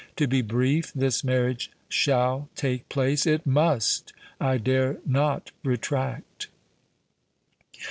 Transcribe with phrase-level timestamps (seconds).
[0.15, 6.47] To be brief, this marriage shall take place—it must—I dare not retract."